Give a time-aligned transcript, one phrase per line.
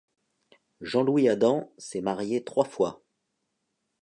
[0.81, 3.03] Jean-Louis Adam s'est marié trois fois.